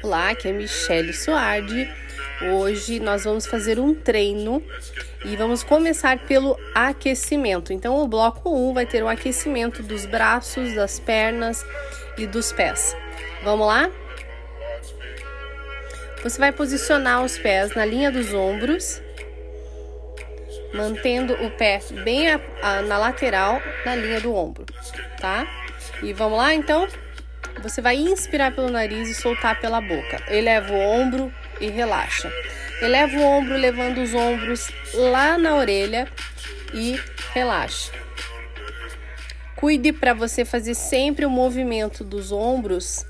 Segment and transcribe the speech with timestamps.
[0.00, 1.92] Olá, aqui é Michele Suardi.
[2.52, 4.62] Hoje nós vamos fazer um treino
[5.24, 7.72] e vamos começar pelo aquecimento.
[7.72, 11.64] Então, o bloco 1 vai ter o aquecimento dos braços, das pernas
[12.16, 12.96] e dos pés.
[13.42, 13.90] Vamos lá?
[16.22, 19.02] Você vai posicionar os pés na linha dos ombros,
[20.72, 24.64] mantendo o pé bem a, a, na lateral na linha do ombro,
[25.20, 25.44] tá?
[26.04, 26.86] E vamos lá então?
[27.62, 30.22] Você vai inspirar pelo nariz e soltar pela boca.
[30.28, 32.32] Eleva o ombro e relaxa.
[32.80, 36.08] Eleva o ombro, levando os ombros lá na orelha
[36.72, 36.98] e
[37.34, 37.92] relaxa.
[39.56, 43.04] Cuide para você fazer sempre o movimento dos ombros,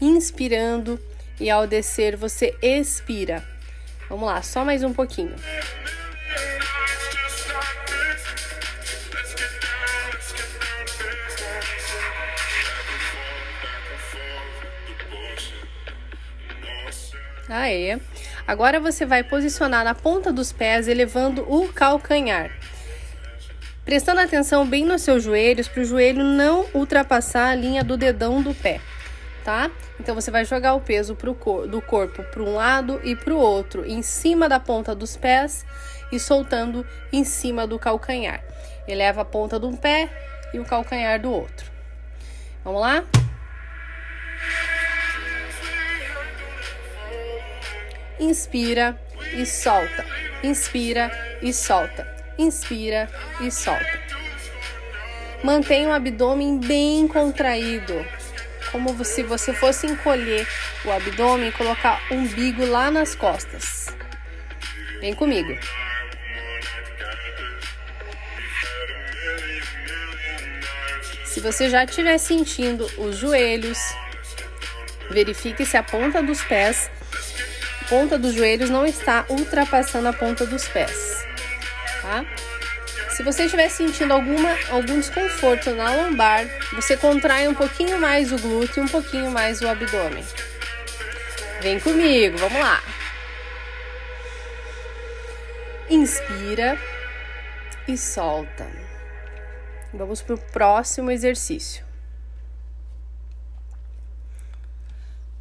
[0.00, 1.00] inspirando
[1.40, 3.44] e ao descer você expira.
[4.08, 5.34] Vamos lá, só mais um pouquinho.
[17.52, 17.98] Aê.
[18.46, 22.50] Agora você vai posicionar na ponta dos pés, elevando o calcanhar.
[23.84, 28.40] Prestando atenção bem nos seus joelhos, para o joelho não ultrapassar a linha do dedão
[28.40, 28.80] do pé,
[29.44, 29.70] tá?
[29.98, 33.38] Então você vai jogar o peso cor do corpo para um lado e para o
[33.38, 35.66] outro, em cima da ponta dos pés
[36.12, 38.42] e soltando em cima do calcanhar.
[38.86, 40.08] Eleva a ponta de um pé
[40.54, 41.70] e o calcanhar do outro.
[42.64, 43.04] Vamos lá?
[48.20, 48.98] Inspira
[49.34, 50.04] e solta.
[50.42, 52.06] Inspira e solta.
[52.38, 53.08] Inspira
[53.40, 54.02] e solta.
[55.42, 58.06] Mantenha o abdômen bem contraído,
[58.70, 60.46] como se você fosse encolher
[60.84, 63.88] o abdômen e colocar o umbigo lá nas costas.
[65.00, 65.52] Vem comigo.
[71.24, 73.78] Se você já estiver sentindo os joelhos,
[75.10, 76.90] verifique se a ponta dos pés
[77.92, 81.26] ponta dos joelhos não está ultrapassando a ponta dos pés,
[82.00, 82.24] tá?
[83.10, 88.38] Se você estiver sentindo alguma, algum desconforto na lombar, você contrai um pouquinho mais o
[88.38, 90.24] glúteo e um pouquinho mais o abdômen.
[91.60, 92.82] Vem comigo, vamos lá.
[95.90, 96.78] Inspira
[97.86, 98.66] e solta.
[99.92, 101.91] Vamos para o próximo exercício.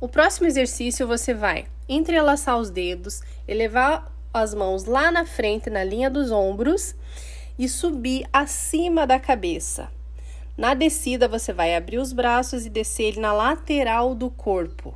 [0.02, 5.84] O próximo exercício você vai entrelaçar os dedos, elevar as mãos lá na frente, na
[5.84, 6.96] linha dos ombros
[7.58, 9.92] e subir acima da cabeça.
[10.58, 14.96] Na descida, você vai abrir os braços e descer ele na lateral do corpo.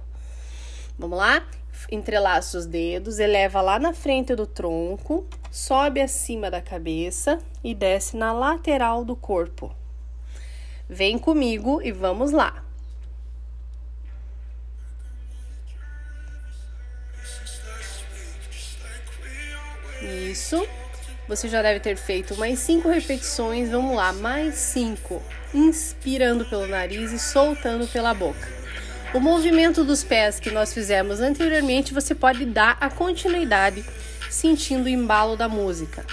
[0.98, 1.46] Vamos lá?
[1.92, 8.18] Entrelaça os dedos, eleva lá na frente do tronco, sobe acima da cabeça e desce
[8.18, 9.72] na lateral do corpo.
[10.90, 12.65] Vem comigo e vamos lá.
[20.06, 20.66] Isso.
[21.28, 23.70] Você já deve ter feito mais cinco repetições.
[23.70, 25.22] Vamos lá, mais cinco.
[25.54, 28.48] Inspirando pelo nariz e soltando pela boca.
[29.14, 33.84] O movimento dos pés que nós fizemos anteriormente, você pode dar a continuidade
[34.30, 36.06] sentindo o embalo da música.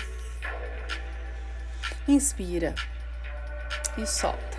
[2.06, 2.74] Inspira
[3.98, 4.58] e solta.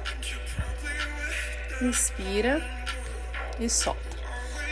[1.81, 2.61] Inspira
[3.59, 4.12] e solta.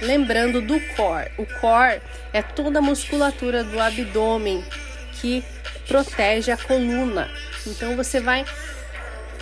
[0.02, 1.32] Lembrando do core.
[1.38, 2.02] O core
[2.34, 4.64] é toda a musculatura do abdômen
[5.14, 5.44] que
[5.88, 7.30] protege a coluna.
[7.68, 8.46] Então você vai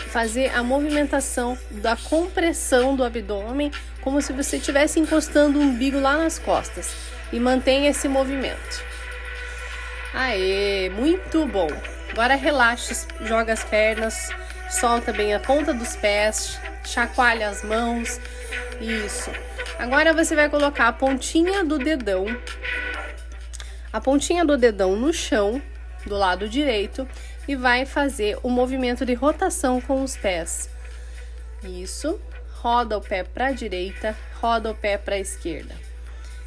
[0.10, 3.72] fazer a movimentação da compressão do abdômen
[4.02, 6.96] como se você estivesse encostando o umbigo lá nas costas
[7.32, 8.84] e mantenha esse movimento.
[10.14, 11.70] Aê, muito bom.
[12.12, 14.30] Agora relaxa, joga as pernas,
[14.70, 18.20] solta bem a ponta dos pés, chacoalha as mãos.
[18.80, 19.32] Isso.
[19.78, 22.26] Agora você vai colocar a pontinha do dedão,
[23.92, 25.62] a pontinha do dedão no chão,
[26.06, 27.08] do lado direito,
[27.48, 30.70] e vai fazer o movimento de rotação com os pés.
[31.64, 32.20] Isso.
[32.62, 35.74] Roda o pé para a direita, roda o pé para a esquerda.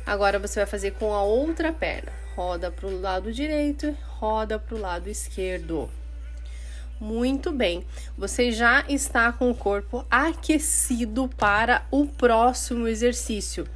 [0.04, 2.12] Agora você vai fazer com a outra perna.
[2.36, 5.90] Roda para o lado direito, roda para o lado esquerdo.
[7.02, 7.84] Muito bem,
[8.16, 13.66] você já está com o corpo aquecido para o próximo exercício.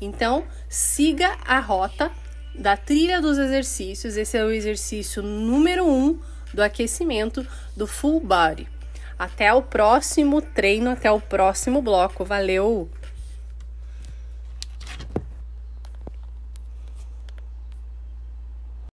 [0.00, 2.10] Então, siga a rota
[2.54, 4.16] da trilha dos exercícios.
[4.16, 6.20] Esse é o exercício número 1 um
[6.54, 7.46] do aquecimento
[7.76, 8.66] do full body.
[9.18, 12.24] Até o próximo treino, até o próximo bloco.
[12.24, 12.88] Valeu!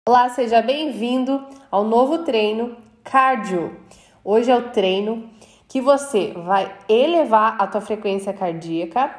[0.05, 1.41] Olá, seja bem-vindo
[1.71, 3.77] ao novo treino cardio.
[4.23, 5.29] Hoje é o treino
[5.67, 9.15] que você vai elevar a tua frequência cardíaca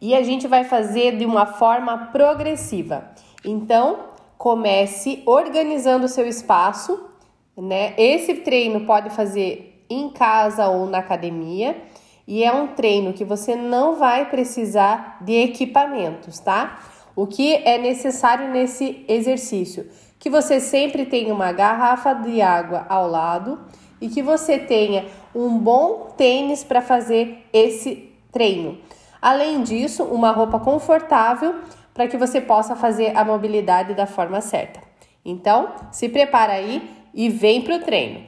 [0.00, 3.10] e a gente vai fazer de uma forma progressiva.
[3.44, 3.98] Então,
[4.38, 7.08] comece organizando o seu espaço,
[7.56, 7.94] né?
[7.96, 11.76] Esse treino pode fazer em casa ou na academia,
[12.26, 16.78] e é um treino que você não vai precisar de equipamentos, tá?
[17.16, 19.88] O que é necessário nesse exercício?
[20.18, 23.58] Que você sempre tenha uma garrafa de água ao lado
[23.98, 28.76] e que você tenha um bom tênis para fazer esse treino.
[29.20, 31.54] Além disso, uma roupa confortável
[31.94, 34.78] para que você possa fazer a mobilidade da forma certa.
[35.24, 38.26] Então, se prepara aí e vem para o treino.